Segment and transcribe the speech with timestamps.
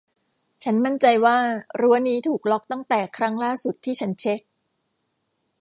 [0.63, 1.37] ฉันมั่นใจว่า
[1.79, 4.39] รั้วนี้ถูกล็อคตั้งแต่ครั้งล่าสุดที่ฉันเช็ค